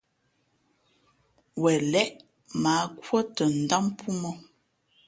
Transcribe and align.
Wen 1.61 1.79
lěʼ 1.93 2.09
mα 2.61 2.71
ǎ 2.83 2.85
kūᾱ 3.03 3.19
tα 3.35 3.43
ndám 3.63 3.85
póómᾱ 3.97 4.29
ǒ. 4.31 4.33